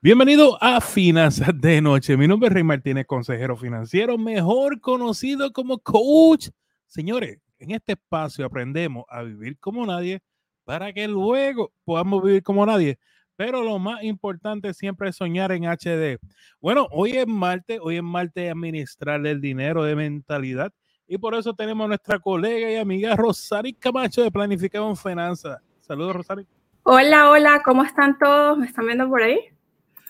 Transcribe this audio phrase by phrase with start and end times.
[0.00, 2.16] Bienvenido a Finanzas de Noche.
[2.16, 6.50] Mi nombre es Rey Martínez, consejero financiero, mejor conocido como coach.
[6.86, 10.20] Señores, en este espacio aprendemos a vivir como nadie
[10.62, 12.96] para que luego podamos vivir como nadie.
[13.34, 16.20] Pero lo más importante siempre es soñar en HD.
[16.60, 20.72] Bueno, hoy es martes, hoy es martes de administrar el dinero de mentalidad.
[21.08, 25.60] Y por eso tenemos a nuestra colega y amiga Rosari Camacho de Planificamos Finanzas.
[25.80, 26.46] Saludos, Rosari.
[26.84, 28.58] Hola, hola, ¿cómo están todos?
[28.58, 29.57] ¿Me están viendo por ahí?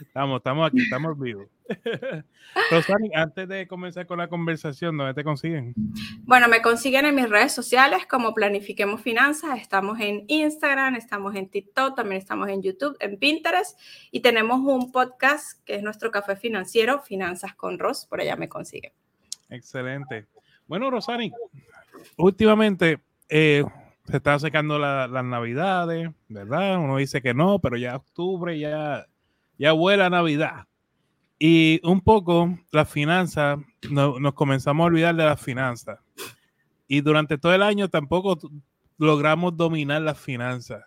[0.01, 1.49] Estamos, estamos aquí, estamos vivos.
[2.71, 5.75] Rosani, antes de comenzar con la conversación, ¿dónde te consiguen?
[6.21, 9.59] Bueno, me consiguen en mis redes sociales como Planifiquemos Finanzas.
[9.61, 13.79] Estamos en Instagram, estamos en TikTok, también estamos en YouTube, en Pinterest
[14.11, 18.07] y tenemos un podcast que es nuestro café financiero, Finanzas con Ros.
[18.07, 18.93] Por allá me consiguen.
[19.51, 20.27] Excelente.
[20.67, 21.33] Bueno, Rosani,
[22.17, 23.65] últimamente eh,
[24.05, 26.79] se está acercando las navidades, ¿verdad?
[26.79, 29.07] Uno dice que no, pero ya octubre, ya
[29.59, 30.67] ya vuela Navidad.
[31.39, 33.59] Y un poco las finanzas,
[33.91, 36.01] nos comenzamos a olvidar de las finanzas.
[36.89, 38.39] Y durante todo el año tampoco
[38.97, 40.85] logramos dominar las finanzas.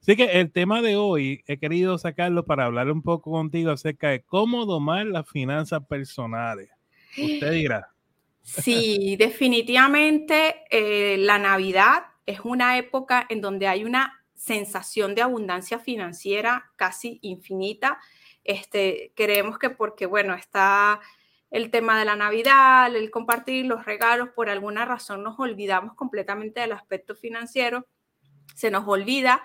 [0.00, 4.10] Así que el tema de hoy he querido sacarlo para hablar un poco contigo acerca
[4.10, 6.70] de cómo domar las finanzas personales.
[7.16, 7.88] Usted dirá.
[8.42, 15.78] Sí, definitivamente eh, la Navidad es una época en donde hay una sensación de abundancia
[15.78, 17.98] financiera casi infinita.
[18.44, 21.00] Este, creemos que porque, bueno, está
[21.50, 26.60] el tema de la Navidad, el compartir los regalos, por alguna razón nos olvidamos completamente
[26.60, 27.86] del aspecto financiero,
[28.54, 29.42] se nos olvida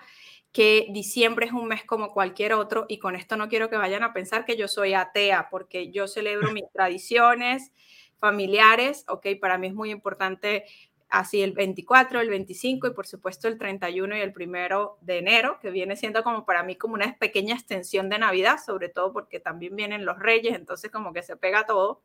[0.52, 4.02] que diciembre es un mes como cualquier otro y con esto no quiero que vayan
[4.02, 7.72] a pensar que yo soy atea porque yo celebro mis tradiciones
[8.18, 10.64] familiares, ok, para mí es muy importante
[11.12, 15.58] así el 24, el 25 y por supuesto el 31 y el primero de enero,
[15.60, 19.38] que viene siendo como para mí como una pequeña extensión de Navidad, sobre todo porque
[19.38, 22.02] también vienen los reyes, entonces como que se pega todo.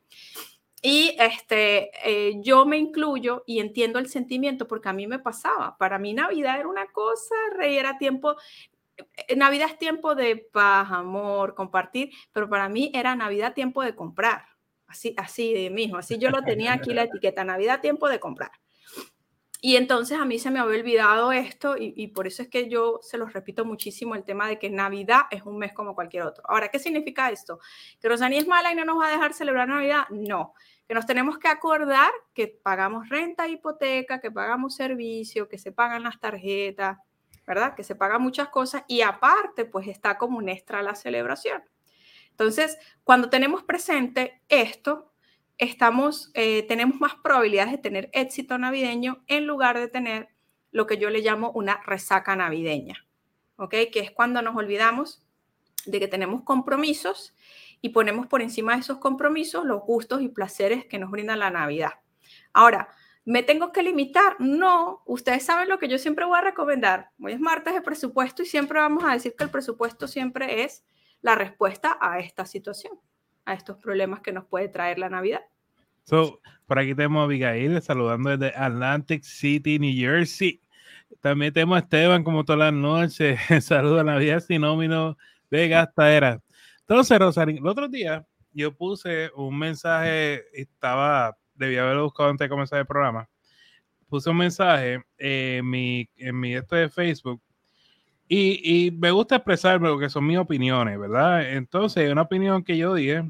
[0.82, 5.78] Y este, eh, yo me incluyo y entiendo el sentimiento porque a mí me pasaba.
[5.78, 8.36] Para mí Navidad era una cosa, rey era tiempo,
[8.98, 13.96] eh, Navidad es tiempo de paz, amor, compartir, pero para mí era Navidad tiempo de
[13.96, 14.46] comprar.
[14.86, 18.52] Así, así de mismo, así yo lo tenía aquí la etiqueta, Navidad tiempo de comprar.
[19.60, 23.00] Y entonces a mí se me había olvidado esto y, por eso es que yo
[23.02, 26.44] se los repito muchísimo el tema de que Navidad es un mes como cualquier otro.
[26.48, 27.60] Ahora, ¿qué significa esto?
[28.00, 30.08] ¿Que Rosaní es mala y no nos va a dejar celebrar Navidad?
[30.12, 30.54] No,
[30.88, 36.04] que nos tenemos que acordar que pagamos renta, hipoteca, que pagamos servicio, que se pagan
[36.04, 37.00] las tarjetas,
[37.48, 37.74] ¿verdad?
[37.74, 41.64] Que se pagan muchas cosas y aparte pues está como un extra la celebración.
[42.30, 45.12] Entonces, cuando tenemos presente esto,
[45.58, 50.30] estamos, eh, tenemos más probabilidades de tener éxito navideño en lugar de tener
[50.72, 53.06] lo que yo le llamo una resaca navideña,
[53.56, 53.74] ¿ok?
[53.92, 55.24] Que es cuando nos olvidamos
[55.86, 57.34] de que tenemos compromisos
[57.82, 61.50] y ponemos por encima de esos compromisos los gustos y placeres que nos brinda la
[61.50, 61.94] Navidad.
[62.54, 62.90] Ahora,
[63.26, 64.36] ¿me tengo que limitar?
[64.40, 67.12] No, ustedes saben lo que yo siempre voy a recomendar.
[67.22, 70.86] Hoy es martes de presupuesto y siempre vamos a decir que el presupuesto siempre es
[71.22, 73.00] la respuesta a esta situación
[73.48, 75.40] a estos problemas que nos puede traer la Navidad.
[76.04, 80.62] So, por aquí tenemos a Abigail saludando desde Atlantic City, New Jersey.
[81.22, 83.40] También tenemos a Esteban como todas las noches.
[83.66, 85.18] Saludos a Navidad Sinómino
[85.50, 86.42] de Gastadera.
[86.82, 92.50] Entonces, Rosario, el otro día yo puse un mensaje, estaba, debía haberlo buscado antes de
[92.50, 93.30] comenzar el programa.
[94.10, 97.42] Puse un mensaje en mi, en mi esto de Facebook
[98.28, 101.54] y, y, me gusta expresarme porque son mis opiniones, ¿verdad?
[101.54, 103.24] Entonces, una opinión que yo dije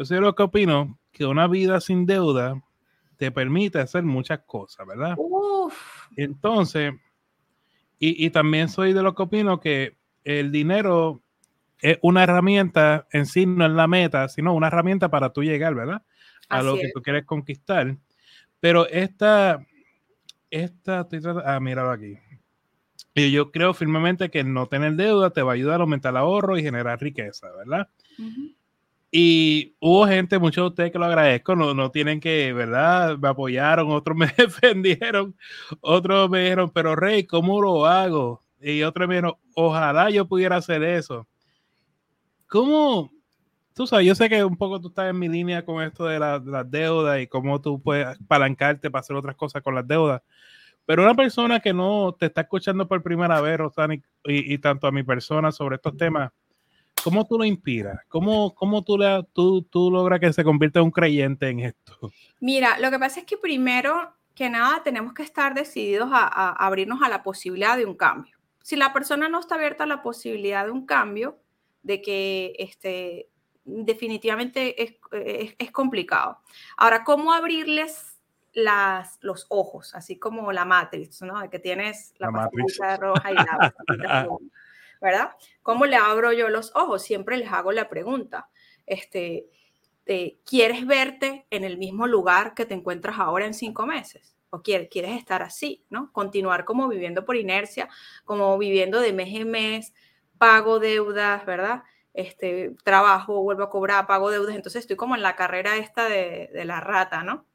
[0.00, 2.58] yo sé lo que opino, que una vida sin deuda
[3.18, 5.14] te permite hacer muchas cosas, ¿verdad?
[6.16, 6.94] Entonces,
[7.98, 11.20] y, y, también soy de lo que opino que el dinero
[11.82, 15.74] es una herramienta en sí, no es la meta, sino una herramienta para tú llegar,
[15.74, 16.00] ¿verdad?
[16.48, 17.98] A lo que tú quieres conquistar.
[18.58, 19.66] Pero esta,
[20.48, 22.16] esta, estoy tratando, ah, míralo aquí.
[23.14, 26.16] Y yo creo firmemente que no tener deuda te va a ayudar a aumentar el
[26.16, 27.90] ahorro y generar riqueza, ¿verdad?
[29.12, 33.18] Y hubo gente, muchos de ustedes que lo agradezco, no, no tienen que, ¿verdad?
[33.18, 35.36] Me apoyaron, otros me defendieron,
[35.80, 38.44] otros me dijeron, pero Rey, ¿cómo lo hago?
[38.60, 41.26] Y otros me dijeron, ojalá yo pudiera hacer eso.
[42.46, 43.10] ¿Cómo?
[43.74, 46.18] Tú sabes, yo sé que un poco tú estás en mi línea con esto de
[46.18, 50.22] las la deudas y cómo tú puedes palancarte para hacer otras cosas con las deudas.
[50.86, 54.86] Pero una persona que no te está escuchando por primera vez, Rosani, y, y tanto
[54.86, 56.32] a mi persona sobre estos temas,
[57.04, 58.00] ¿Cómo tú lo inspiras?
[58.08, 62.12] ¿Cómo, cómo tú, la, tú, tú logras que se convierta en un creyente en esto?
[62.40, 67.02] Mira, lo que pasa es que primero que nada tenemos que estar decididos a, abrirnos
[67.02, 68.36] a la posibilidad de un cambio.
[68.62, 71.38] Si la persona no está abierta a la posibilidad de un cambio,
[71.82, 73.28] de que este,
[73.64, 74.94] definitivamente es,
[75.58, 76.38] es, complicado.
[76.76, 78.18] Ahora, ¿cómo abrirles
[78.52, 79.94] las, los ojos?
[79.94, 81.40] Así como la Matrix, ¿no?
[81.40, 82.30] De que tienes la,
[82.78, 83.74] la roja y la
[85.00, 85.32] ¿verdad?
[85.62, 87.02] ¿Cómo le abro yo los ojos?
[87.02, 88.48] Siempre les hago la pregunta.
[88.86, 89.48] Este,
[90.44, 94.36] ¿Quieres verte en el mismo lugar que te encuentras ahora en cinco meses?
[94.50, 96.12] ¿O quieres, quieres estar así, ¿no?
[96.12, 97.88] Continuar como viviendo por inercia,
[98.24, 99.94] como viviendo de mes en mes,
[100.38, 101.84] pago deudas, ¿verdad?
[102.12, 104.56] Este, trabajo, vuelvo a cobrar, pago deudas.
[104.56, 107.46] Entonces estoy como en la carrera esta de, la rata, ¿no?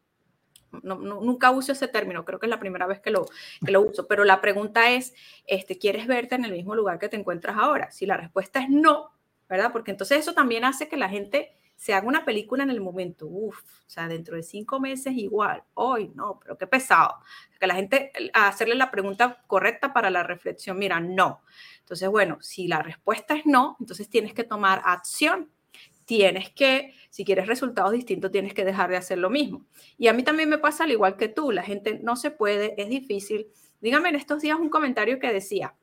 [0.83, 3.25] Nunca uso ese término, creo que es la primera vez que lo,
[3.65, 5.13] que lo uso, pero la pregunta es,
[5.45, 7.91] este, ¿quieres verte en el mismo lugar que te encuentras ahora?
[7.91, 9.11] Si la respuesta es no,
[9.49, 9.71] ¿verdad?
[9.71, 13.27] Porque entonces eso también hace que la gente se haga una película en el momento,
[13.27, 17.15] uff, o sea, dentro de cinco meses igual, hoy no, pero qué pesado.
[17.59, 21.41] Que la gente, hacerle la pregunta correcta para la reflexión, mira, no.
[21.79, 25.51] Entonces, bueno, si la respuesta es no, entonces tienes que tomar acción.
[26.05, 29.65] Tienes que, si quieres resultados distintos, tienes que dejar de hacer lo mismo.
[29.97, 32.73] Y a mí también me pasa al igual que tú, la gente no se puede,
[32.75, 33.47] es difícil.
[33.79, 35.75] Dígame en estos días un comentario que decía,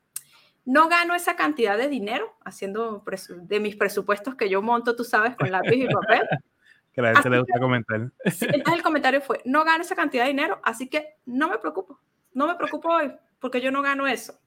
[0.63, 3.03] no gano esa cantidad de dinero haciendo
[3.45, 6.21] de mis presupuestos que yo monto, tú sabes, con lápiz y papel.
[6.93, 8.11] que la gente le gusta comentar.
[8.23, 11.99] Entonces el comentario fue, no gano esa cantidad de dinero, así que no me preocupo,
[12.33, 14.39] no me preocupo hoy, porque yo no gano eso.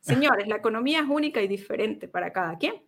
[0.00, 2.82] Señores, la economía es única y diferente para cada quien.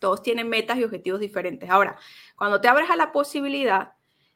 [0.00, 1.70] Todos tienen metas y objetivos diferentes.
[1.70, 1.96] Ahora,
[2.34, 3.92] cuando te abres a la posibilidad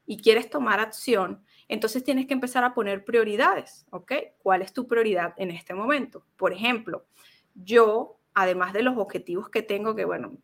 [0.06, 4.12] y quieres tomar acción, entonces tienes que empezar a poner prioridades, ¿ok?
[4.38, 6.24] ¿Cuál es tu prioridad en este momento?
[6.36, 7.06] Por ejemplo,
[7.54, 10.38] yo, además de los objetivos que tengo, que bueno,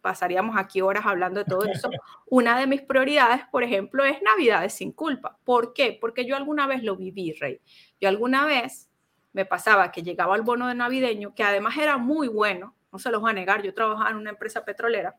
[0.00, 1.90] pasaríamos aquí horas hablando de todo eso,
[2.26, 5.38] una de mis prioridades, por ejemplo, es Navidades sin culpa.
[5.44, 5.96] ¿Por qué?
[6.00, 7.60] Porque yo alguna vez lo viví, Rey.
[8.00, 8.90] Yo alguna vez
[9.32, 13.10] me pasaba que llegaba el bono de navideño, que además era muy bueno, no se
[13.10, 15.16] los voy a negar, yo trabajaba en una empresa petrolera,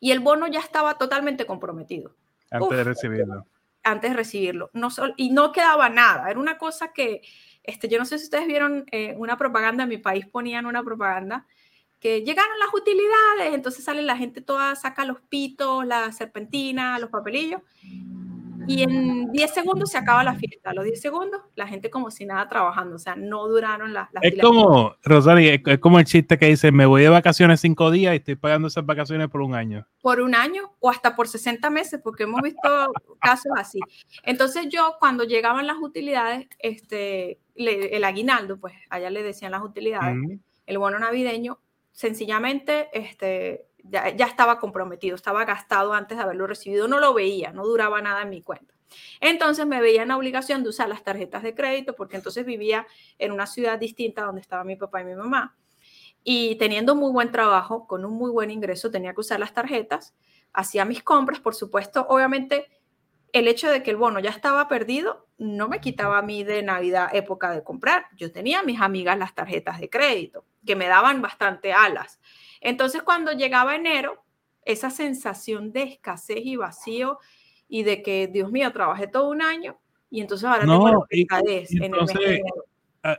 [0.00, 2.14] y el bono ya estaba totalmente comprometido.
[2.50, 3.46] Antes de recibirlo.
[3.82, 4.70] Antes de recibirlo.
[4.72, 6.30] No y no quedaba nada.
[6.30, 7.22] Era una cosa que
[7.68, 10.82] este, yo no sé si ustedes vieron eh, una propaganda, en mi país ponían una
[10.82, 11.46] propaganda
[12.00, 17.10] que llegaron las utilidades, entonces sale la gente toda, saca los pitos, la serpentina, los
[17.10, 17.60] papelillos,
[18.68, 20.70] y en 10 segundos se acaba la fiesta.
[20.70, 22.96] A los 10 segundos, la gente como si nada trabajando.
[22.96, 26.70] O sea, no duraron las, las Es como, Rosario, es, como el chiste que dice,
[26.70, 29.86] me voy de vacaciones cinco días y estoy pagando esas vacaciones por un año.
[30.02, 33.80] Por un año o hasta por 60 meses, porque hemos visto casos así.
[34.22, 40.16] Entonces yo, cuando llegaban las utilidades, este, el aguinaldo, pues allá le decían las utilidades,
[40.66, 41.58] el bono navideño,
[41.92, 47.64] sencillamente, este, ya, estaba comprometido, estaba gastado antes de haberlo recibido, no lo veía, no
[47.66, 48.74] duraba nada en mi cuenta.
[49.20, 52.86] Entonces me veía en la obligación de usar las tarjetas de crédito porque entonces vivía
[53.18, 55.56] en una ciudad distinta donde estaba mi papá y mi mamá.
[56.24, 60.14] Y teniendo muy buen trabajo, con un muy buen ingreso, tenía que usar las tarjetas,
[60.52, 62.66] hacía mis compras, por supuesto, obviamente
[63.32, 66.62] el hecho de que el bono ya estaba perdido no me quitaba a mí de
[66.62, 68.06] Navidad época de comprar.
[68.16, 72.20] Yo tenía a mis amigas las tarjetas de crédito, que me daban bastante alas.
[72.60, 74.24] Entonces, cuando llegaba enero,
[74.64, 77.18] esa sensación de escasez y vacío
[77.68, 79.78] y de que, Dios mío, trabajé todo un año
[80.10, 82.42] y entonces ahora tengo la escasez en el mes de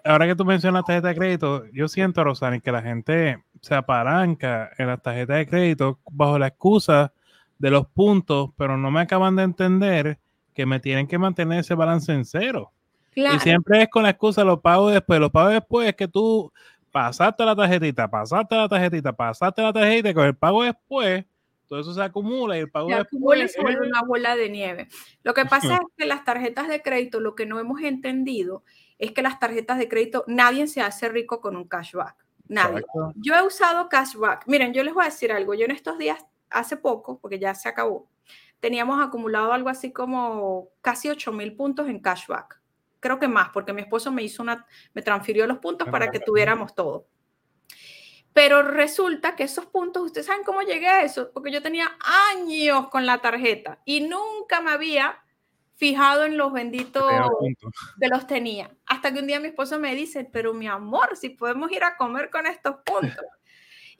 [0.03, 3.75] Ahora que tú mencionas la tarjeta de crédito, yo siento, Rosani, que la gente se
[3.75, 7.13] apalanca en las tarjetas de crédito bajo la excusa
[7.60, 10.20] de los puntos, pero no me acaban de entender
[10.54, 12.72] que me tienen que mantener ese balance en cero.
[13.16, 15.20] Y siempre es con la excusa, lo pago después.
[15.20, 16.51] Lo pago después es que tú
[16.92, 21.25] pasaste la tarjetita, pasaste la tarjetita, pasaste la tarjetita, con el pago después,
[21.68, 24.50] todo eso se acumula y el pago se acumula y se vuelve una bola de
[24.50, 24.88] nieve.
[25.24, 28.63] Lo que pasa es que las tarjetas de crédito, lo que no hemos entendido
[28.98, 32.16] es que las tarjetas de crédito, nadie se hace rico con un cashback.
[32.48, 32.82] Nadie.
[33.16, 34.48] Yo he usado cashback.
[34.48, 35.54] Miren, yo les voy a decir algo.
[35.54, 38.08] Yo en estos días, hace poco, porque ya se acabó,
[38.60, 42.60] teníamos acumulado algo así como casi 8 mil puntos en cashback
[43.00, 46.20] creo que más, porque mi esposo me hizo una, me transfirió los puntos para que
[46.20, 47.08] tuviéramos todo.
[48.34, 51.98] Pero resulta que esos puntos, ustedes saben cómo llegué a eso, porque yo tenía
[52.32, 55.20] años con la tarjeta y nunca me había
[55.75, 57.10] fijado en los benditos
[57.98, 58.70] de los tenía.
[58.86, 61.96] Hasta que un día mi esposo me dice, pero mi amor, si podemos ir a
[61.96, 63.25] comer con estos puntos.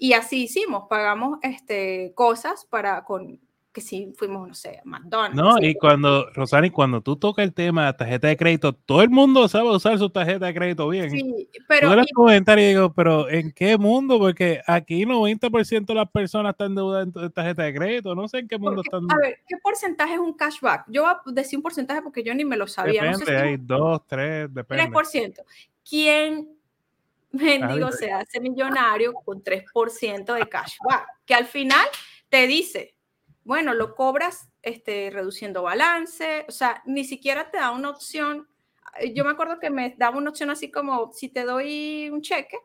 [0.01, 3.38] Y así hicimos, pagamos este, cosas para, con,
[3.74, 5.36] que si fuimos, no sé, a McDonald's.
[5.36, 9.10] No, y cuando, Rosani, cuando tú tocas el tema de tarjeta de crédito, todo el
[9.10, 11.12] mundo sabe usar su tarjeta de crédito bien.
[11.12, 11.94] Sí, pero...
[11.94, 14.18] Yo comentarios y digo, pero ¿en qué mundo?
[14.20, 18.15] Porque aquí 90% de las personas están deudas en tarjeta de crédito.
[18.15, 19.06] No sé en qué mundo están.
[19.12, 20.86] A ver, ¿qué porcentaje es un cashback?
[20.88, 23.03] Yo voy a decir un porcentaje porque yo ni me lo sabía.
[23.03, 24.86] Depende, hay dos, tres, depende.
[24.86, 25.44] 3%.
[25.84, 26.59] ¿Quién
[27.31, 31.88] mendigo se hace millonario con 3% de cashback, que al final
[32.29, 32.95] te dice,
[33.43, 38.48] bueno, lo cobras este, reduciendo balance, o sea, ni siquiera te da una opción.
[39.13, 42.57] Yo me acuerdo que me daba una opción así como, si te doy un cheque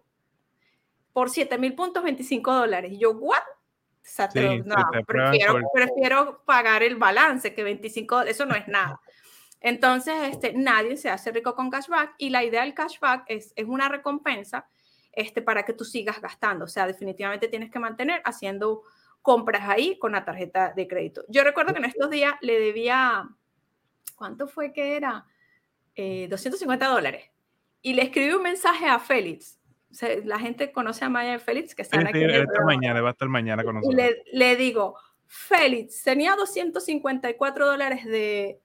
[1.12, 2.92] por 7 mil puntos, 25 dólares.
[2.92, 3.38] Y yo, ¿what?
[3.38, 9.00] O sea, no, prefiero, prefiero, pagar el balance que 25, eso no es nada.
[9.64, 13.64] Entonces, este, nadie se hace rico con cashback y la idea del cashback es, es
[13.64, 14.68] una recompensa
[15.10, 16.66] este, para que tú sigas gastando.
[16.66, 18.82] O sea, definitivamente tienes que mantener haciendo
[19.22, 21.24] compras ahí con la tarjeta de crédito.
[21.28, 23.26] Yo recuerdo que en estos días le debía,
[24.16, 25.24] ¿cuánto fue que era?
[25.96, 27.30] 250 eh, dólares.
[27.80, 29.58] Y le escribí un mensaje a Félix.
[30.24, 32.22] la gente conoce a Maya Félix, que está aquí.
[32.66, 33.94] mañana, va a estar mañana con nosotros.
[33.94, 34.98] Y le, le digo,
[35.36, 38.60] Félix, tenía 254 dólares de,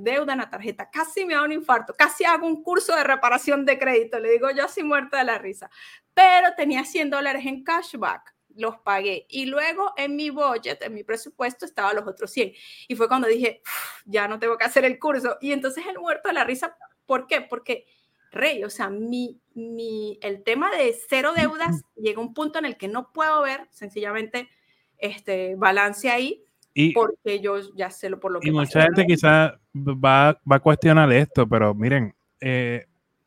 [0.00, 0.90] deuda en la tarjeta.
[0.90, 1.94] Casi me da un infarto.
[1.94, 4.18] Casi hago un curso de reparación de crédito.
[4.18, 5.68] Le digo yo así muerta de la risa.
[6.14, 8.34] Pero tenía 100 dólares en cashback.
[8.54, 9.26] Los pagué.
[9.28, 12.54] Y luego en mi budget, en mi presupuesto, estaba los otros 100.
[12.88, 13.60] Y fue cuando dije,
[14.06, 15.36] ya no tengo que hacer el curso.
[15.42, 16.78] Y entonces el muerto de la risa.
[17.04, 17.42] ¿Por qué?
[17.42, 17.84] Porque,
[18.30, 22.64] rey, o sea, mi, mi, el tema de cero deudas llega a un punto en
[22.64, 24.48] el que no puedo ver sencillamente
[24.98, 26.42] este balance ahí,
[26.74, 28.48] y, porque yo ya sé lo por lo que...
[28.48, 32.86] Y mucha gente quizás va, va, a cuestionar esto, pero miren, eh,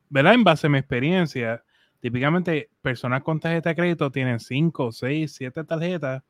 [0.09, 0.35] ¿verdad?
[0.35, 1.63] En base a mi experiencia,
[1.99, 6.23] típicamente personas con tarjeta de crédito tienen 5, 6, 7 tarjetas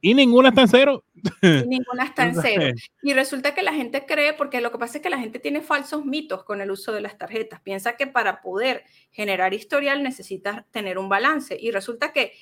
[0.00, 1.04] y ninguna está en cero.
[1.42, 2.74] Y ninguna está en cero.
[3.02, 5.62] Y resulta que la gente cree, porque lo que pasa es que la gente tiene
[5.62, 7.60] falsos mitos con el uso de las tarjetas.
[7.60, 11.56] Piensa que para poder generar historial necesitas tener un balance.
[11.60, 12.32] Y resulta que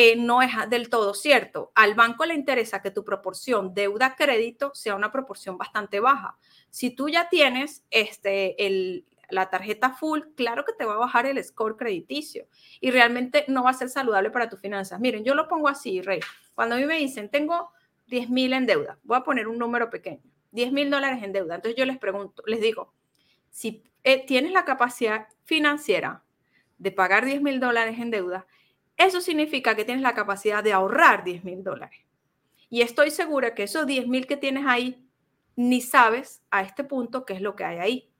[0.00, 1.72] eh, no es del todo cierto.
[1.74, 6.38] Al banco le interesa que tu proporción deuda-crédito sea una proporción bastante baja.
[6.70, 11.26] Si tú ya tienes este, el, la tarjeta full, claro que te va a bajar
[11.26, 12.46] el score crediticio
[12.80, 15.00] y realmente no va a ser saludable para tus finanzas.
[15.00, 16.20] Miren, yo lo pongo así, Rey.
[16.54, 17.72] Cuando a mí me dicen, tengo
[18.06, 21.56] 10 mil en deuda, voy a poner un número pequeño, 10 mil dólares en deuda.
[21.56, 22.94] Entonces yo les pregunto, les digo,
[23.50, 26.22] si eh, tienes la capacidad financiera
[26.78, 28.46] de pagar 10 mil dólares en deuda,
[28.98, 32.00] eso significa que tienes la capacidad de ahorrar 10 mil dólares.
[32.68, 35.08] Y estoy segura que esos 10 mil que tienes ahí,
[35.56, 38.12] ni sabes a este punto qué es lo que hay ahí.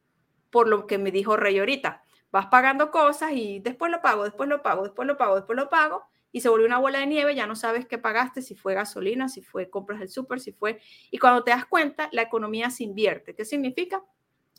[0.50, 4.48] Por lo que me dijo Rey ahorita, vas pagando cosas y después lo pago, después
[4.48, 7.34] lo pago, después lo pago, después lo pago, y se volvió una bola de nieve,
[7.34, 10.80] ya no sabes qué pagaste, si fue gasolina, si fue compras del súper, si fue...
[11.10, 13.34] Y cuando te das cuenta, la economía se invierte.
[13.34, 14.04] ¿Qué significa?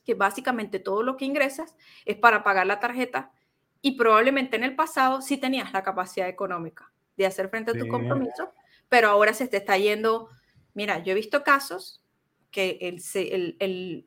[0.03, 3.31] Que básicamente todo lo que ingresas es para pagar la tarjeta
[3.81, 7.88] y probablemente en el pasado sí tenías la capacidad económica de hacer frente a tu
[7.88, 8.51] compromiso,
[8.88, 10.29] pero ahora se te está yendo,
[10.74, 12.01] mira, yo he visto casos
[12.51, 14.05] que el, el, el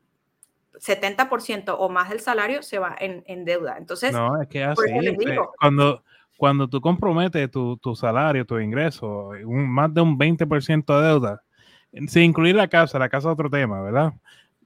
[0.79, 3.77] 70% o más del salario se va en, en, deuda.
[3.77, 4.81] Entonces, no, es que así,
[5.59, 6.03] cuando,
[6.37, 11.43] cuando tú comprometes tu, tu salario, tu ingreso, un, más de un 20% de deuda,
[12.07, 14.13] sin incluir la casa, la casa es otro tema, ¿verdad?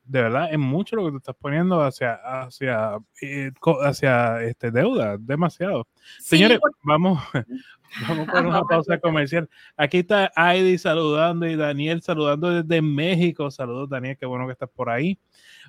[0.08, 3.52] De verdad es mucho lo que te estás poniendo hacia hacia eh,
[3.84, 5.88] hacia este deuda, demasiado.
[6.20, 7.22] Señores, vamos
[8.08, 9.50] vamos con una pausa comercial.
[9.76, 13.52] Aquí está Heidi saludando y Daniel saludando desde México.
[13.52, 15.20] Saludos Daniel, qué bueno que estás por ahí.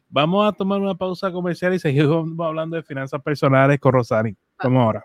[0.09, 4.37] Vamos a tomar una pausa comercial y seguimos hablando de finanzas personales con Rosani.
[4.57, 5.05] Como ahora.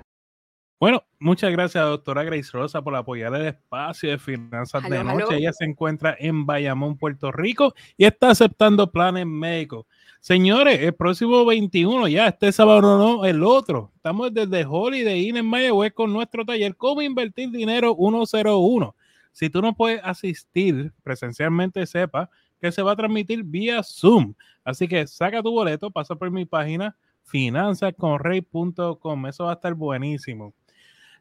[0.80, 5.36] Bueno, muchas gracias, doctora Grace Rosa, por apoyar el espacio de finanzas de noche.
[5.36, 9.86] Ella se encuentra en Bayamón, Puerto Rico, y está aceptando planes médicos.
[10.22, 13.94] Señores, el próximo 21, ya este sábado no, el otro.
[13.96, 18.96] Estamos desde Holiday Inn en Mayagüez con nuestro taller Cómo Invertir Dinero 101.
[19.32, 24.34] Si tú no puedes asistir presencialmente, sepa que se va a transmitir vía Zoom.
[24.66, 29.28] Así que saca tu boleto, pasa por mi página finanzasconrey.com.
[29.28, 30.54] Eso va a estar buenísimo.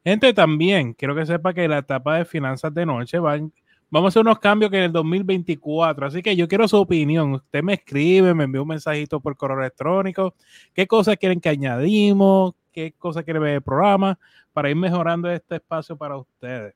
[0.04, 3.38] Gente, también quiero que sepa que la etapa de finanzas de noche va
[3.90, 6.06] Vamos a hacer unos cambios que en el 2024.
[6.06, 7.34] Así que yo quiero su opinión.
[7.34, 10.34] Usted me escribe, me envía un mensajito por correo electrónico.
[10.74, 12.54] ¿Qué cosas quieren que añadimos?
[12.70, 14.18] ¿Qué cosas quieren ver el programa?
[14.52, 16.74] Para ir mejorando este espacio para ustedes.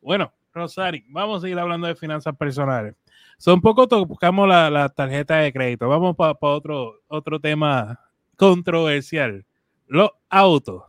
[0.00, 2.94] Bueno, Rosari, vamos a seguir hablando de finanzas personales.
[3.36, 5.88] Son poco tocamos la, la, tarjeta de crédito.
[5.88, 8.00] Vamos para otro, otro tema
[8.36, 9.44] controversial.
[9.86, 10.82] Los autos.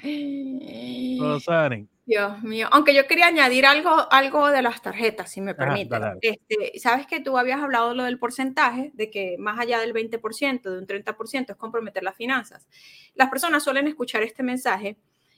[1.44, 1.88] Saben.
[2.08, 5.94] Dios mío, aunque yo quería añadir algo, algo de las tarjetas, si me permite.
[6.22, 10.62] Este, Sabes que tú habías hablado lo del porcentaje, de que más allá del 20%,
[10.62, 12.66] de un 30% es comprometer las finanzas.
[13.14, 14.96] Las personas suelen escuchar este mensaje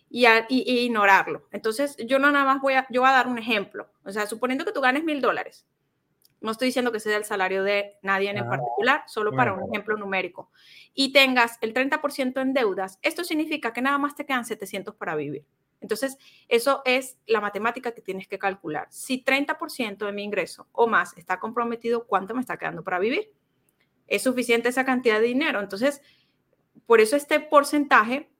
[0.08, 1.48] y, ignorarlo.
[1.50, 3.90] Entonces, yo no nada más voy a, yo voy a dar un ejemplo.
[4.04, 5.66] O sea, suponiendo que tú ganes mil dólares,
[6.40, 9.68] no estoy diciendo que sea el salario de nadie en ah, particular, solo para un
[9.68, 10.52] ejemplo numérico,
[10.94, 15.16] y tengas el 30% en deudas, esto significa que nada más te quedan 700 para
[15.16, 15.44] vivir.
[15.80, 16.18] Entonces,
[16.48, 18.86] eso es la matemática que tienes que calcular.
[18.90, 23.32] Si 30% de mi ingreso o más está comprometido, ¿cuánto me está quedando para vivir?
[24.06, 25.60] ¿Es suficiente esa cantidad de dinero?
[25.60, 26.02] Entonces,
[26.86, 28.30] por eso este porcentaje,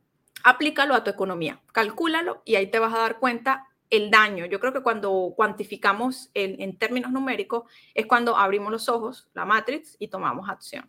[0.45, 4.47] aplícalo a tu economía, calcúlalo y ahí te vas a dar cuenta el daño.
[4.47, 9.97] Yo creo que cuando cuantificamos en términos numéricos es cuando abrimos los ojos, la matrix,
[9.99, 10.89] y tomamos acción.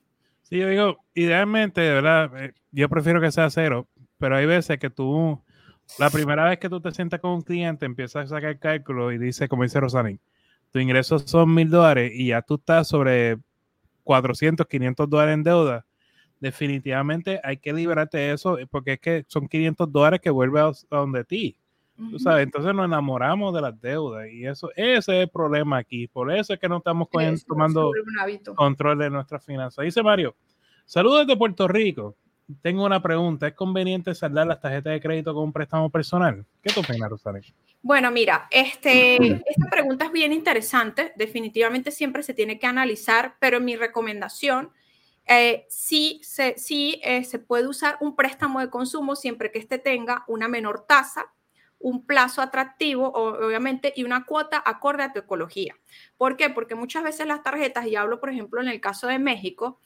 [0.52, 4.78] Sí, yo digo, idealmente, de verdad, eh, yo prefiero que sea cero, pero hay veces
[4.80, 5.42] que tú
[5.98, 9.18] la primera vez que tú te sientas con un cliente, empiezas a sacar cálculo y
[9.18, 10.20] dice, como dice Rosarín,
[10.72, 13.38] tus ingresos son mil dólares y ya tú estás sobre
[14.04, 15.86] 400, 500 dólares en deuda.
[16.40, 20.72] Definitivamente hay que liberarte de eso porque es que son 500 dólares que vuelven a,
[20.90, 21.58] donde ti.
[22.10, 26.08] Tú sabes, entonces nos enamoramos de las deudas y eso, ese es el problema aquí.
[26.08, 27.08] Por eso es que no estamos
[27.46, 27.92] tomando
[28.56, 29.86] control de nuestras finanzas.
[29.86, 30.36] Dice Mario,
[30.86, 32.16] saludos de Puerto Rico
[32.62, 33.48] tengo una pregunta.
[33.48, 36.46] ¿Es conveniente saldar las tarjetas de crédito con un préstamo personal?
[36.62, 37.42] ¿Qué opinas, Rosario?
[37.82, 39.16] Bueno, mira, este,
[39.46, 41.14] esta pregunta es bien interesante.
[41.16, 44.72] Definitivamente siempre se tiene que analizar, pero mi recomendación,
[45.26, 49.80] eh, sí, se, sí eh, se puede usar un préstamo de consumo siempre que este
[49.80, 51.26] tenga una menor tasa,
[51.80, 55.76] un plazo atractivo, obviamente, y una cuota acorde a tu ecología.
[56.18, 56.50] ¿Por qué?
[56.50, 59.80] Porque muchas veces las tarjetas, y hablo, por ejemplo, en el caso de México,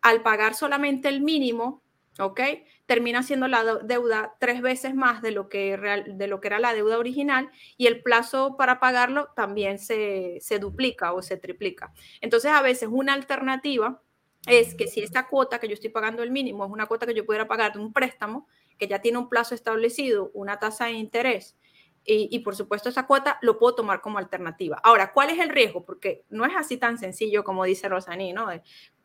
[0.00, 1.82] al pagar solamente el mínimo,
[2.18, 2.40] ¿ok?
[2.86, 6.74] Termina siendo la deuda tres veces más de lo que, de lo que era la
[6.74, 11.92] deuda original y el plazo para pagarlo también se, se duplica o se triplica.
[12.20, 14.02] Entonces, a veces una alternativa
[14.46, 17.14] es que si esta cuota que yo estoy pagando el mínimo es una cuota que
[17.14, 18.48] yo pudiera pagar de un préstamo
[18.78, 21.56] que ya tiene un plazo establecido, una tasa de interés,
[22.04, 24.80] y, por supuesto esa cuota lo puedo tomar como alternativa.
[24.82, 25.84] Ahora, ¿cuál es el riesgo?
[25.84, 28.48] Porque no es así tan sencillo como dice Rosaní, ¿no?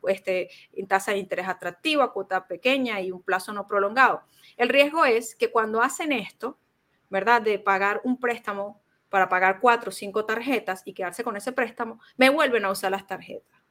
[0.07, 0.49] Este,
[0.87, 4.23] tasa de interés atractiva, cuota pequeña y un plazo no prolongado.
[4.55, 6.57] El riesgo es que cuando hacen esto,
[7.09, 7.41] ¿verdad?
[7.41, 11.99] De pagar un préstamo para pagar cuatro o cinco tarjetas y quedarse con ese préstamo,
[12.17, 13.61] me vuelven a usar las tarjetas.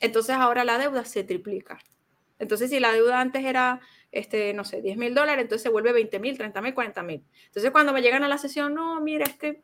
[0.00, 1.78] Entonces ahora la deuda se triplica.
[2.40, 3.80] Entonces, si la deuda antes era,
[4.12, 7.24] este, no sé, 10 mil dólares, entonces se vuelve 20 mil, 30 mil, 40 mil.
[7.46, 9.58] Entonces, cuando me llegan a la sesión, no, mira, es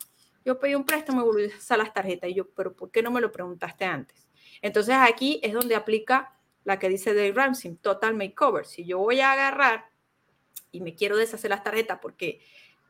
[0.44, 2.30] yo pedí un préstamo y volví a las tarjetas.
[2.30, 4.28] Y yo, pero ¿por qué no me lo preguntaste antes?
[4.62, 8.64] Entonces, aquí es donde aplica la que dice Dave Ramsey, Total Makeover.
[8.64, 9.86] Si yo voy a agarrar
[10.70, 12.40] y me quiero deshacer las tarjetas porque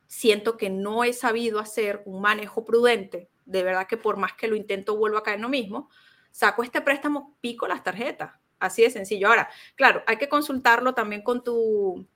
[0.06, 4.48] siento que no he sabido hacer un manejo prudente, de verdad que por más que
[4.48, 5.88] lo intento vuelvo a caer en lo mismo,
[6.30, 9.28] saco este préstamo, pico las tarjetas Así de sencillo.
[9.28, 12.06] Ahora, claro, hay que consultarlo también con tu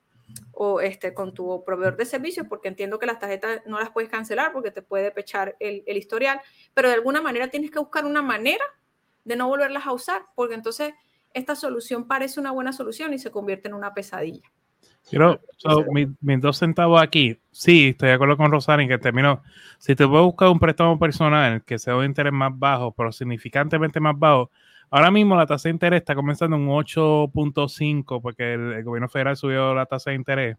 [0.53, 4.11] o este con tu proveedor de servicios porque entiendo que las tarjetas no las puedes
[4.11, 6.41] cancelar porque te puede pechar el, historial,
[6.75, 8.65] pero de alguna manera tienes que buscar una manera
[9.25, 10.95] de no volverlas a usar porque entonces
[11.33, 14.43] esta solución parece una buena solución y se convierte en una pesadilla.
[15.09, 15.41] Quiero,
[15.87, 19.43] mis dos centavos aquí, sí, estoy de acuerdo con Rosario en que terminó.
[19.79, 23.11] Si te voy a buscar un préstamo personal que sea de interés más bajo, pero
[23.11, 24.51] significantemente más bajo,
[24.93, 29.73] Ahora mismo la tasa de interés está comenzando en 8.5 porque el, gobierno federal subió
[29.73, 30.57] la tasa de interés.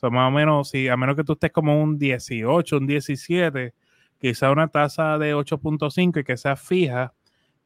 [0.00, 3.74] O más o menos, si a menos que tú estés como un 18, un 17,
[4.18, 7.12] quizá una tasa de 8.5 y que sea fija,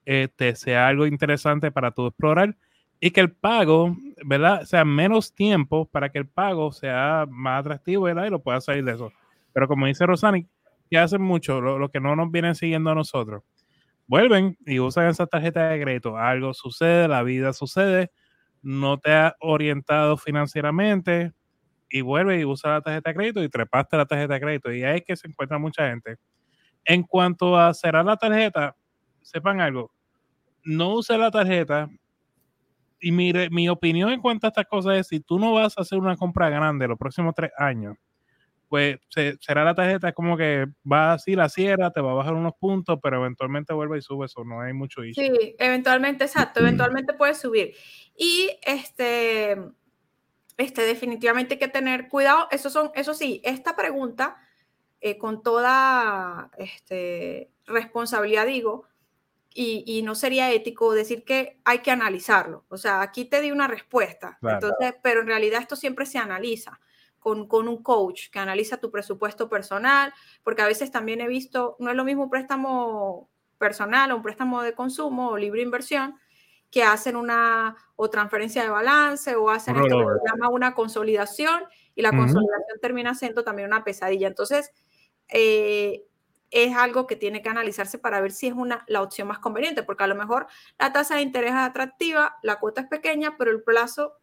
[0.05, 2.57] este, sea algo interesante para tu explorar
[2.99, 4.62] y que el pago, ¿verdad?
[4.64, 8.27] Sea menos tiempo para que el pago sea más atractivo, ¿verdad?
[8.27, 9.12] Y lo puedas salir de eso.
[9.53, 10.46] Pero como dice Rosani,
[10.90, 13.42] que hacen mucho, lo, lo que no nos vienen siguiendo a nosotros
[14.11, 16.16] vuelven y usan esa tarjeta de crédito.
[16.16, 18.11] Algo sucede, la vida sucede,
[18.61, 21.33] no te ha orientado financieramente
[21.88, 24.73] y vuelve y usa la tarjeta de crédito y trepaste la tarjeta de crédito.
[24.73, 26.16] Y ahí es que se encuentra mucha gente.
[26.85, 28.75] En cuanto a cerrar la tarjeta,
[29.23, 29.92] sepan algo,
[30.64, 31.88] no use la tarjeta.
[33.01, 35.83] Y mire, mi opinión en cuanto a estas cosas es, si tú no vas a
[35.83, 37.96] hacer una compra grande los próximos tres años,
[38.70, 38.98] pues
[39.40, 43.00] será la tarjeta como que va así, la cierra, te va a bajar unos puntos,
[43.02, 45.24] pero eventualmente vuelve y sube eso, no hay mucho issue.
[45.24, 47.74] Sí, eventualmente, exacto, eventualmente puede subir.
[48.16, 49.61] Y este,
[50.56, 54.37] este, definitivamente hay que tener cuidado, eso, son, eso sí, esta pregunta,
[55.00, 58.87] eh, con toda este, responsabilidad digo,
[59.52, 62.64] y, no sería ético decir que hay que analizarlo.
[62.68, 66.78] O sea, aquí te di una respuesta, entonces, pero en realidad esto siempre se analiza.
[67.20, 71.76] Con, con, un coach que analiza tu presupuesto personal, porque a veces también he visto,
[71.78, 73.28] no es lo mismo un préstamo
[73.59, 76.16] personal o un préstamo de consumo o libre inversión,
[76.70, 81.64] que hacen una o transferencia de balance o hacen esto que se llama una consolidación
[81.94, 84.28] y la consolidación termina siendo también una pesadilla.
[84.28, 84.72] Entonces,
[85.28, 86.04] eh,
[86.50, 89.83] es algo que tiene que analizarse para ver si es una, la opción más conveniente,
[89.83, 90.46] porque a lo mejor
[90.78, 94.14] la tasa de interés es atractiva, la cuota es pequeña, pero el plazo,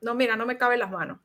[0.00, 1.18] no, mira, no me cabe en las manos.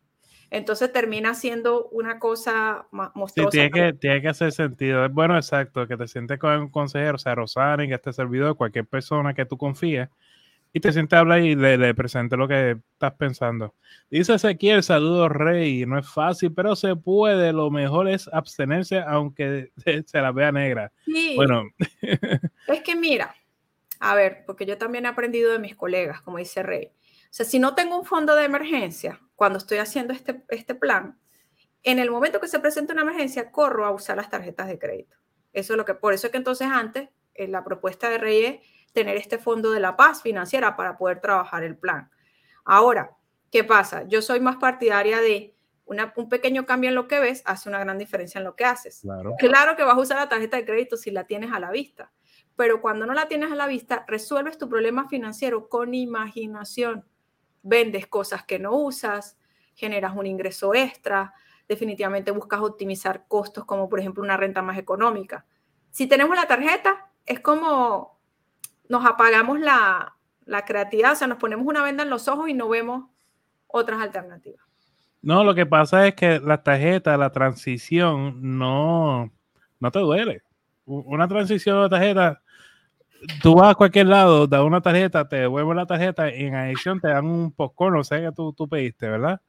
[0.50, 3.52] Entonces termina siendo una cosa monstruosa.
[3.52, 5.06] Sí, tiene que, tiene que hacer sentido.
[5.06, 8.56] Es bueno, exacto, que te sientes con un consejero, o sea, Rosani, que esté servidor,
[8.56, 10.10] cualquier persona que tú confíes,
[10.72, 13.76] y te sientes a hablar y le, le presente lo que estás pensando.
[14.10, 19.72] Dice Ezequiel, saludos Rey, no es fácil, pero se puede, lo mejor es abstenerse aunque
[20.06, 20.92] se la vea negra.
[21.06, 21.34] Sí.
[21.36, 21.64] Bueno.
[22.68, 23.36] es que mira,
[24.00, 26.92] a ver, porque yo también he aprendido de mis colegas, como dice Rey.
[27.24, 31.18] O sea, si no tengo un fondo de emergencia, cuando estoy haciendo este, este plan,
[31.84, 35.16] en el momento que se presenta una emergencia, corro a usar las tarjetas de crédito.
[35.54, 38.44] Eso es lo que, por eso es que entonces antes, en la propuesta de Rey
[38.44, 38.60] es
[38.94, 42.10] tener este fondo de la paz financiera para poder trabajar el plan.
[42.66, 43.12] Ahora,
[43.52, 44.04] ¿qué pasa?
[44.08, 48.00] Yo soy más partidaria de un pequeño cambio en lo que ves hace una gran
[48.00, 49.02] diferencia en lo que haces.
[49.04, 49.36] Claro.
[49.38, 52.12] claro que vas a usar la tarjeta de crédito si la tienes a la vista,
[52.56, 57.06] pero cuando no la tienes a la vista, resuelves tu problema financiero con imaginación.
[57.68, 59.38] Vendes cosas que no usas,
[59.76, 61.34] generas un ingreso extra,
[61.68, 65.46] definitivamente buscas optimizar costos como por ejemplo una renta más económica.
[65.92, 68.18] Si tenemos la tarjeta, es como
[68.90, 70.14] nos apagamos la,
[70.66, 73.06] creatividad, o sea, nos ponemos una venda en los ojos y no vemos
[73.68, 74.66] otras alternativas.
[75.22, 79.30] No, lo que pasa es que la tarjeta, la transición, no,
[79.80, 80.42] no te duele.
[80.86, 82.42] Una transición de tarjeta,
[83.42, 87.00] tú vas a cualquier lado, das una tarjeta, te devuelven la tarjeta y en adición
[87.00, 89.42] te dan un popcorn, o sea que tú, tú pediste, ¿verdad?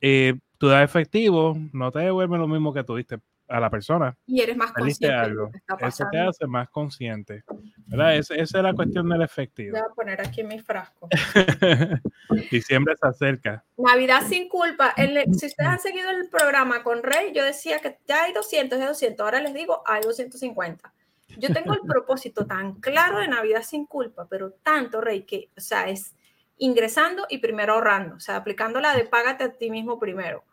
[0.00, 4.16] Y tú das efectivo, no te devuelven lo mismo que tuviste a la persona.
[4.26, 5.14] Y eres más consciente.
[5.14, 5.50] Algo.
[5.80, 7.44] Eso te hace más consciente.
[7.86, 8.16] ¿verdad?
[8.16, 9.76] esa es la cuestión del efectivo.
[9.76, 11.08] Voy a poner aquí mi frasco.
[12.50, 13.64] Diciembre se acerca.
[13.76, 14.94] Navidad sin culpa.
[14.96, 18.88] si ustedes han seguido el programa con Rey, yo decía que ya hay 200, ya
[18.88, 19.24] 200.
[19.24, 20.92] Ahora les digo, hay 250.
[21.38, 25.60] Yo tengo el propósito tan claro de Navidad sin culpa, pero tanto, Rey, que, o
[25.60, 26.14] sea, es
[26.58, 30.44] ingresando y primero ahorrando, o sea, aplicando la de págate a ti mismo primero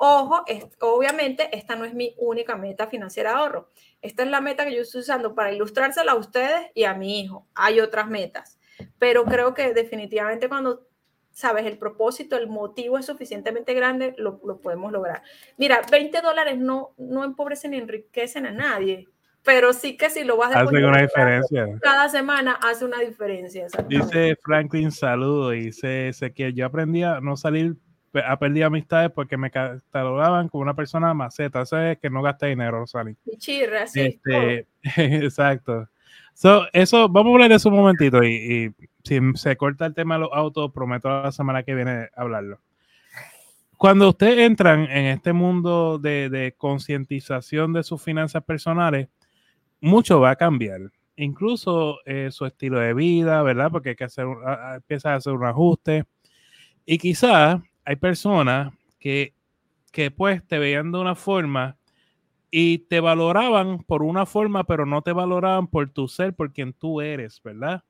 [0.00, 0.44] Ojo,
[0.78, 3.72] obviamente esta no es mi única meta financiera ahorro.
[4.00, 7.20] Esta es la meta que yo estoy usando para ilustrársela a ustedes y a mi
[7.20, 7.48] hijo.
[7.56, 8.60] Hay otras metas,
[9.00, 10.86] pero creo que definitivamente cuando
[11.32, 15.22] sabes el propósito, el motivo es suficientemente grande, lo, podemos lograr.
[15.56, 19.08] Mira, 20 dólares no, no empobrecen ni enriquecen a nadie,
[19.44, 21.66] pero sí que si lo vas a hace una diferencia.
[21.80, 23.66] Cada semana hace una diferencia.
[23.88, 27.76] Dice Franklin, saludo, dice que yo aprendí a no salir
[28.24, 31.62] ha perdido amistades porque me catalogaban como una persona maceta.
[31.62, 33.16] Eso es que no gasta dinero, Rosali.
[33.38, 34.00] Chirra, sí.
[34.00, 34.66] Este,
[35.24, 35.88] exacto.
[36.72, 38.74] eso, vamos a hablar de eso un momentito y,
[39.04, 42.60] si se corta el tema de los autos, prometo la semana que viene hablarlo.
[43.76, 49.08] Cuando ustedes entran en este mundo de, concientización de sus finanzas personales,
[49.80, 50.80] mucho va a cambiar.
[51.16, 53.70] Incluso eh, su estilo de vida, ¿verdad?
[53.70, 54.26] Porque hay que hacer,
[54.74, 56.04] empieza a hacer un ajuste.
[56.86, 59.34] Y quizás hay personas que,
[59.92, 61.76] que pues te veían de una forma
[62.50, 66.72] y te valoraban por una forma, pero no te valoraban por tu ser, por quien
[66.72, 67.82] tú eres, ¿verdad?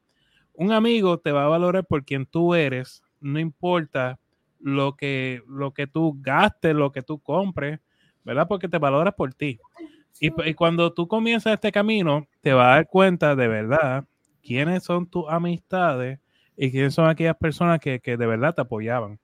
[0.54, 4.18] Un amigo te va a valorar por quien tú eres, no importa
[4.58, 7.80] lo que, lo que tú gastes, lo que tú compres,
[8.24, 8.48] ¿verdad?
[8.48, 9.58] Porque te valora por ti.
[10.20, 14.04] Y, y, cuando tú comienzas este camino, te vas a dar cuenta de verdad
[14.42, 16.18] quiénes son tus amistades
[16.56, 19.20] y quiénes son aquellas personas que, que de verdad te apoyaban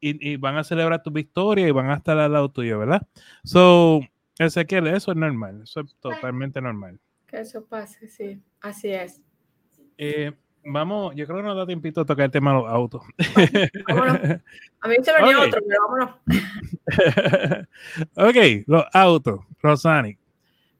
[0.00, 3.06] y, van a celebrar tu victoria y van a estar al lado tuyo, ¿verdad?
[3.44, 4.00] So,
[4.38, 7.00] Ezequiel, eso es normal, eso es totalmente normal.
[7.26, 9.20] Que eso pase, sí, así es.
[9.98, 10.32] Eh,
[10.66, 13.02] vamos, yo creo que nos da tiempito a tocar el tema de los autos.
[13.88, 14.20] vámonos.
[14.80, 16.16] A mí se venía otro, pero vámonos.
[18.16, 20.18] ok, los autos, Rosanic.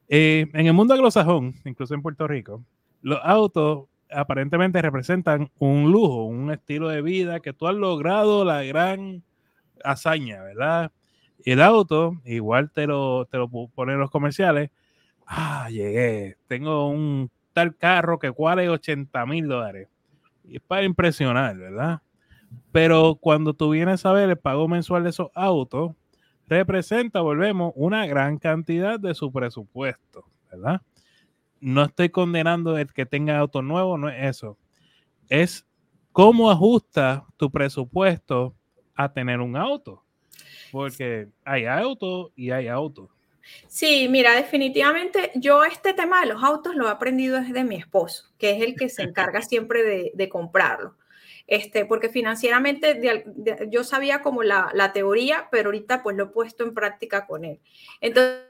[0.09, 2.63] Eh, en el mundo anglosajón, incluso en Puerto Rico,
[3.01, 8.63] los autos aparentemente representan un lujo, un estilo de vida que tú has logrado la
[8.63, 9.23] gran
[9.83, 10.91] hazaña, ¿verdad?
[11.45, 14.69] el auto, igual te lo, te lo ponen los comerciales.
[15.25, 19.89] Ah, llegué, tengo un tal carro que vale 80 mil dólares.
[20.43, 22.01] Y es para impresionar, ¿verdad?
[22.71, 25.95] Pero cuando tú vienes a ver el pago mensual de esos autos,
[26.47, 30.81] representa, volvemos, una gran cantidad de su presupuesto, ¿verdad?
[31.59, 34.55] no estoy condenando el que tenga auto nuevo, no es eso.
[35.29, 35.65] Es
[36.11, 38.55] cómo ajusta tu presupuesto
[38.93, 40.03] a tener un auto.
[40.71, 43.09] Porque hay auto y hay auto.
[43.67, 48.31] Sí, mira, definitivamente yo este tema de los autos lo he aprendido desde mi esposo,
[48.37, 50.95] que es el que se encarga siempre de, de comprarlo.
[51.47, 52.99] Este, porque financieramente
[53.69, 57.45] yo sabía como la, la, teoría, pero ahorita pues lo he puesto en práctica con
[57.45, 57.61] él.
[58.01, 58.43] Entonces,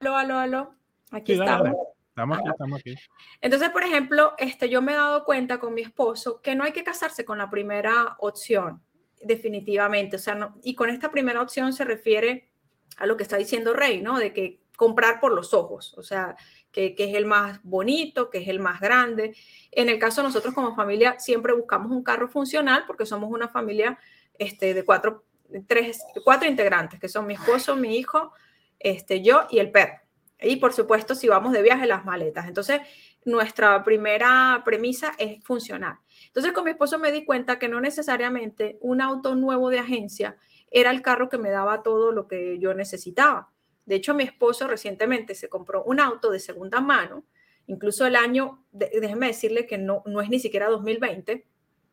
[0.00, 0.74] aló, aló, aló,
[1.10, 1.74] aquí estamos.
[2.10, 2.94] Estamos aquí, estamos aquí.
[3.40, 6.72] Entonces, por ejemplo, este, yo me he dado cuenta con mi esposo que no hay
[6.72, 8.82] que casarse con la primera opción,
[9.22, 10.16] definitivamente.
[10.16, 12.50] O sea, no, y con esta primera opción se refiere
[12.98, 14.18] a lo que está diciendo Rey, ¿no?
[14.18, 16.36] De que comprar por los ojos, o sea,
[16.70, 19.34] que, es el más bonito, que es el más grande.
[19.72, 23.48] En el caso de nosotros como familia, siempre buscamos un carro funcional porque somos una
[23.48, 23.98] familia
[24.38, 25.24] este, de cuatro,
[25.66, 28.32] tres, cuatro integrantes, que son mi esposo, mi hijo,
[28.78, 30.00] este, yo y el perro.
[30.40, 32.46] Y por supuesto, si vamos de viaje, las maletas.
[32.46, 32.80] Entonces,
[33.24, 35.98] nuestra primera premisa es funcional.
[36.26, 40.36] Entonces, con mi esposo me di cuenta que no necesariamente un auto nuevo de agencia
[40.70, 43.50] era el carro que me daba todo lo que yo necesitaba.
[43.86, 47.24] De hecho, mi esposo recientemente se compró un auto de segunda mano,
[47.66, 51.46] incluso el año, déjeme decirle que no, no es ni siquiera 2020,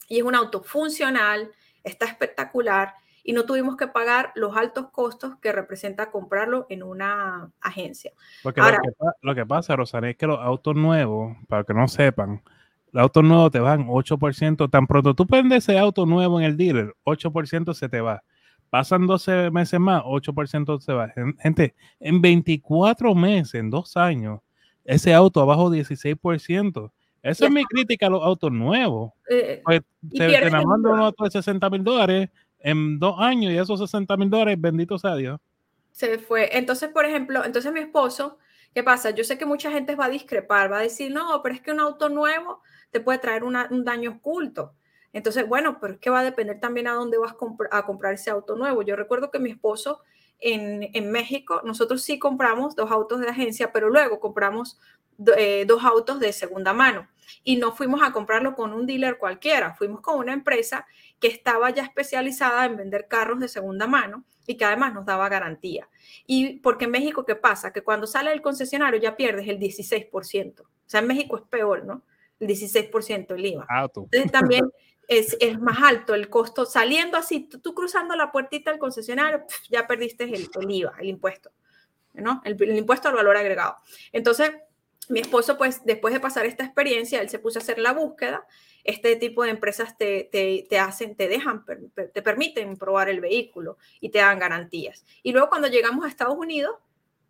[0.10, 1.52] y es un auto funcional,
[1.84, 7.52] está espectacular, y no tuvimos que pagar los altos costos que representa comprarlo en una
[7.60, 8.12] agencia.
[8.44, 8.78] Porque lo, que,
[9.22, 12.44] lo, que, pasa, Rosana, es que los autos nuevos, para que no sepan,
[12.92, 16.56] los autos nuevos te van 8%, tan pronto tú prendes ese auto nuevo en el
[16.56, 18.24] dealer, 8% se te va.
[18.70, 21.14] Pasan 12 meses más, 8% se va.
[21.40, 24.42] Gente, en 24 meses, en dos años,
[24.84, 26.92] ese auto abajo 16%.
[27.24, 29.14] Esa es mi crítica a los autos nuevos.
[29.30, 33.80] Eh, pues te, te un auto de 60 mil dólares en dos años y esos
[33.80, 35.40] 60 mil dólares, bendito sea Dios.
[35.92, 36.56] Se fue.
[36.58, 38.38] Entonces, por ejemplo, entonces mi esposo,
[38.74, 39.10] ¿qué pasa?
[39.10, 41.72] Yo sé que mucha gente va a discrepar, va a decir, no, pero es que
[41.72, 44.74] un auto nuevo te puede traer un daño oculto.
[45.16, 47.36] Entonces, bueno, pero es que va a depender también a dónde vas
[47.72, 48.82] a comprar ese auto nuevo.
[48.82, 50.02] Yo recuerdo que mi esposo
[50.40, 54.78] en, en México, nosotros sí compramos dos autos de agencia, pero luego compramos
[55.38, 57.08] eh, dos autos de segunda mano
[57.46, 60.86] y no fuimos a comprarlo con un dealer cualquiera, fuimos con una empresa
[61.22, 65.30] que estaba ya especializada en vender carros de segunda mano y que además nos daba
[65.30, 65.88] garantía.
[66.28, 67.72] Y porque en México, ¿qué pasa?
[67.72, 70.60] Que cuando sale el concesionario ya pierdes el 16%.
[70.60, 72.02] O sea, en México es peor, ¿no?
[72.38, 73.66] El 16% el IVA.
[73.86, 74.70] Entonces también
[75.08, 76.66] es, es, más alto el costo.
[76.66, 81.52] Saliendo así, tú, cruzando la puertita del concesionario, ya perdiste el, el, IVA, el impuesto,
[82.14, 82.42] ¿no?
[82.44, 83.78] El, el impuesto al valor agregado.
[84.12, 84.52] Entonces,
[85.10, 88.46] mi esposo, pues después de pasar esta experiencia, él se puso a hacer la búsqueda.
[88.84, 93.78] Este tipo de empresas te, te, te, hacen, te dejan, te permiten probar el vehículo
[94.00, 95.06] y te dan garantías.
[95.24, 96.76] Y luego cuando llegamos a Estados Unidos,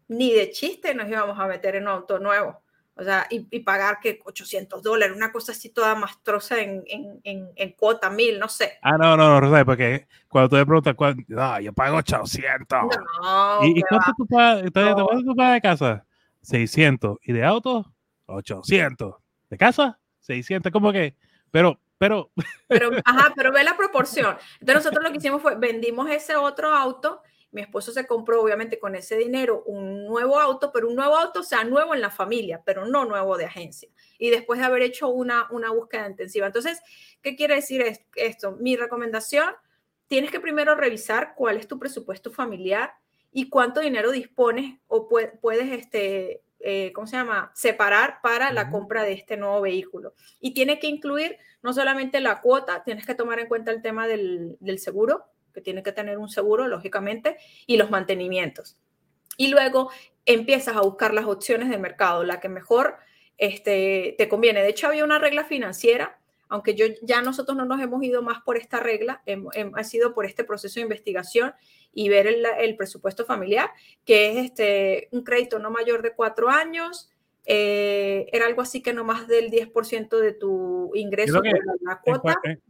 [0.07, 2.61] ni de chiste nos íbamos a meter en un auto nuevo.
[2.97, 7.19] O sea, y, y pagar que 800 dólares, una cosa así toda mastrosa en, en,
[7.23, 8.79] en, en cuota, mil, no sé.
[8.81, 10.95] Ah, no, no, no, porque cuando tú me preguntas,
[11.27, 12.79] no, yo pago 800.
[13.21, 15.05] No, ¿Y, ¿y cuánto, tú pagas, no.
[15.07, 16.05] ¿cuánto tú pagas de casa?
[16.41, 17.17] 600.
[17.23, 17.91] ¿Y de auto?
[18.27, 19.15] 800.
[19.49, 19.99] ¿De casa?
[20.21, 20.71] 600.
[20.71, 21.17] Como que,
[21.51, 22.31] pero, pero.
[22.67, 24.37] Pero, ajá, pero ve la proporción.
[24.61, 27.21] Entonces nosotros lo que hicimos fue, vendimos ese otro auto.
[27.55, 31.39] Mi esposo se compró, obviamente, con ese dinero un nuevo auto, pero un nuevo auto,
[31.39, 33.87] o sea, nuevo en la familia, pero no nuevo de agencia.
[34.17, 36.47] Y después de haber hecho una, una búsqueda intensiva.
[36.47, 36.81] Entonces,
[37.21, 37.81] ¿qué quiere decir
[38.15, 38.57] esto?
[38.59, 39.51] Mi recomendación,
[40.07, 42.91] tienes que primero revisar cuál es tu presupuesto familiar
[43.31, 49.03] y cuánto dinero dispones o puedes, este, eh, ¿cómo se llama?, separar para la compra
[49.03, 50.13] de este nuevo vehículo.
[50.41, 54.09] Y tiene que incluir no solamente la cuota, tienes que tomar en cuenta el tema
[54.09, 55.23] del, del seguro,
[55.55, 58.77] que tiene que tener un seguro, lógicamente, y los mantenimientos.
[59.37, 59.89] Y luego
[60.25, 62.97] empiezas a buscar las opciones de mercado, la que mejor
[63.39, 64.61] este, te conviene.
[64.61, 68.41] De hecho, había una regla financiera aunque yo ya nosotros no nos hemos ido más
[68.43, 69.23] por esta regla,
[69.73, 71.53] ha sido por este proceso de investigación
[71.93, 73.71] y ver el, presupuesto familiar,
[74.03, 77.09] que es este, un crédito no mayor de cuatro años,
[77.45, 82.39] eh, era algo así que no más del 10% de tu ingreso de la cuota.
[82.43, 82.61] En,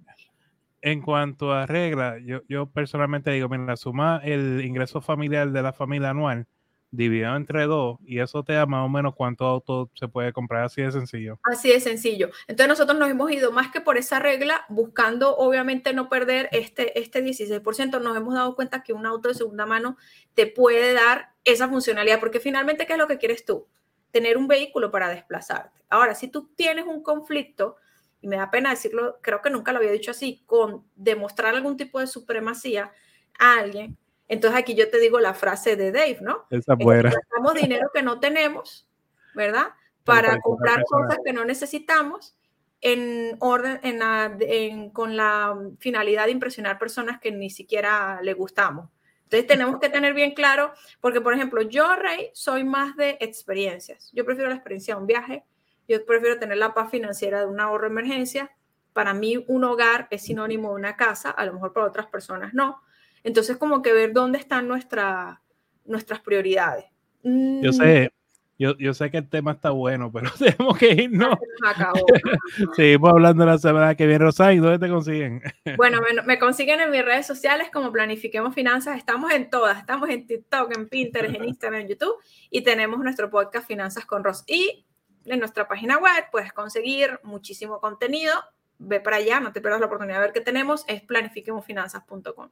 [1.01, 6.11] cuanto a regla, yo, yo personalmente digo, mira, suma el ingreso familiar de la familia
[6.11, 6.47] anual
[6.91, 10.63] dividido entre dos y eso te da más o menos cuánto auto se puede comprar
[10.63, 11.39] así de sencillo.
[11.43, 12.29] Así de sencillo.
[12.47, 16.99] Entonces nosotros nos hemos ido más que por esa regla, buscando obviamente no perder este,
[16.99, 19.97] este 16%, nos hemos dado cuenta que un auto de segunda mano
[20.33, 23.67] te puede dar esa funcionalidad, porque finalmente, ¿qué es lo que quieres tú?
[24.11, 25.83] Tener un vehículo para desplazarte.
[25.89, 27.77] Ahora, si tú tienes un conflicto,
[28.25, 31.77] y me da pena decirlo, creo que nunca lo había dicho así, con demostrar algún
[31.77, 32.91] tipo de supremacía
[33.37, 36.47] a alguien, entonces aquí yo te digo la frase de Dave, ¿no?
[36.49, 37.11] Esa fuera.
[37.11, 38.89] Gastamos dinero que no tenemos
[39.35, 39.67] ¿verdad?
[40.03, 42.35] Para comprar cosas que no necesitamos
[42.81, 48.89] en orden, en con la finalidad de impresionar personas que ni siquiera le gustamos.
[49.23, 54.09] Entonces tenemos que tener bien claro, porque por ejemplo, yo, Rey, soy más de experiencias.
[54.13, 55.43] Yo prefiero la experiencia de un viaje,
[55.87, 58.51] yo prefiero tener la paz financiera de un ahorro emergencia.
[58.93, 62.53] Para mí un hogar es sinónimo de una casa, a lo mejor para otras personas
[62.53, 62.81] no.
[63.23, 65.41] Entonces como que ver dónde están nuestra,
[65.85, 66.85] nuestras prioridades.
[67.23, 68.11] Yo sé,
[68.57, 71.37] yo, yo, sé que el tema está bueno, pero tenemos que irnos.
[72.75, 74.23] Seguimos hablando la semana que viene.
[74.23, 75.41] Rosay, ¿dónde te consiguen?
[75.77, 78.97] Bueno, me, me, consiguen en mis redes sociales como Planifiquemos Finanzas.
[78.97, 79.79] Estamos en todas.
[79.79, 82.15] Estamos en TikTok, en Pinterest, en Instagram, en YouTube.
[82.49, 84.43] Y tenemos nuestro podcast Finanzas con Ros.
[84.47, 84.84] Y
[85.25, 88.33] en nuestra página web puedes conseguir muchísimo contenido.
[88.77, 90.83] Ve para allá, no te pierdas la oportunidad de ver qué tenemos.
[90.87, 92.49] Es planifiquemosfinanzas.com.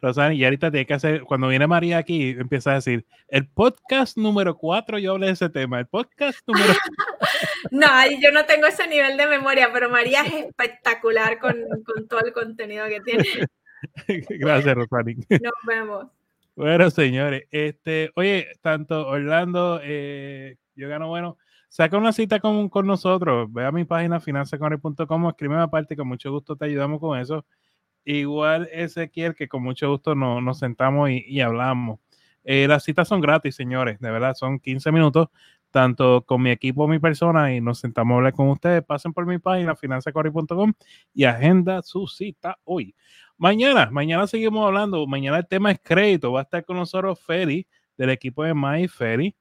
[0.00, 4.16] Rosani, y ahorita tiene que hacer, cuando viene María aquí, empieza a decir, el podcast
[4.18, 6.72] número 4, yo hablé de ese tema, el podcast número...
[7.70, 7.86] no,
[8.20, 12.32] yo no tengo ese nivel de memoria, pero María es espectacular con, con todo el
[12.32, 13.24] contenido que tiene.
[14.28, 15.14] Gracias, Rosani.
[15.14, 16.06] Nos vemos.
[16.54, 21.36] Bueno, señores, este, oye, tanto Orlando, eh, yo gano bueno,
[21.68, 26.30] saca una cita con, con nosotros, ve a mi página finanzaconre.com, escríbeme aparte, con mucho
[26.30, 27.44] gusto te ayudamos con eso.
[28.04, 31.98] Igual Ezequiel, que con mucho gusto nos, sentamos y, hablamos.
[32.44, 35.28] Eh, las citas son gratis, señores, de verdad, son 15 minutos,
[35.72, 38.84] tanto con mi equipo, mi persona, y nos sentamos a hablar con ustedes.
[38.84, 40.72] Pasen por mi página, finanzacorri.com,
[41.12, 42.94] y agenda su cita hoy.
[43.38, 45.04] Mañana, mañana seguimos hablando.
[45.06, 46.32] Mañana el tema es crédito.
[46.32, 47.66] Va a estar con nosotros Ferry,
[47.98, 49.34] del equipo de My Ferry.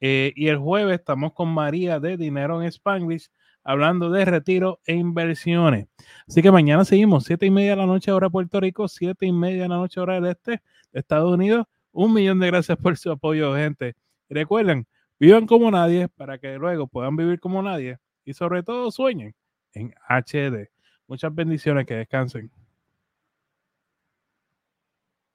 [0.00, 3.30] Eh, y el jueves estamos con María de Dinero en Spanglish
[3.62, 5.86] hablando de retiro e inversiones.
[6.26, 9.32] Así que mañana seguimos, siete y media de la noche hora Puerto Rico, siete y
[9.32, 11.66] media de la noche hora del este de Estados Unidos.
[11.92, 13.94] Un millón de gracias por su apoyo, gente.
[14.28, 14.86] Recuerden,
[15.18, 19.34] vivan como nadie para que luego puedan vivir como nadie y sobre todo sueñen
[19.72, 20.70] en HD.
[21.06, 22.50] Muchas bendiciones, que descansen.